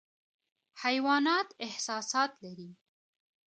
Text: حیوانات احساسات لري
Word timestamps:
حیوانات 0.83 1.47
احساسات 1.65 2.31
لري 2.43 2.69